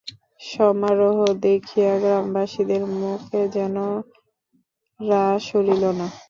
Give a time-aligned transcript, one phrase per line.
[0.45, 1.17] সমারোহ
[1.43, 3.75] দেখিয়া গ্রামবাসীদের মুখে যেন
[4.99, 6.07] রা সরিল না।